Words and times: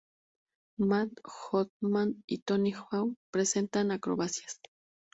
Mat 0.79 1.11
Hoffman 1.27 2.23
y 2.27 2.39
Tony 2.39 2.71
Hawk 2.73 3.13
presentan 3.31 3.91
acrobacias. 3.91 4.59